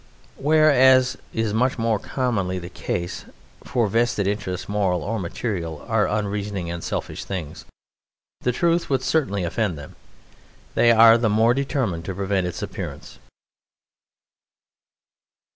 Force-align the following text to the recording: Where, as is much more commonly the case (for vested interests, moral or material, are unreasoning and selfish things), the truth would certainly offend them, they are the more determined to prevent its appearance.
Where, 0.37 0.71
as 0.71 1.15
is 1.31 1.53
much 1.53 1.77
more 1.77 1.99
commonly 1.99 2.57
the 2.57 2.69
case 2.71 3.25
(for 3.63 3.87
vested 3.87 4.25
interests, 4.27 4.67
moral 4.67 5.03
or 5.03 5.19
material, 5.19 5.85
are 5.87 6.07
unreasoning 6.07 6.71
and 6.71 6.83
selfish 6.83 7.23
things), 7.23 7.65
the 8.39 8.51
truth 8.51 8.89
would 8.89 9.03
certainly 9.03 9.43
offend 9.43 9.77
them, 9.77 9.95
they 10.73 10.91
are 10.91 11.19
the 11.19 11.29
more 11.29 11.53
determined 11.53 12.03
to 12.05 12.15
prevent 12.15 12.47
its 12.47 12.63
appearance. 12.63 13.19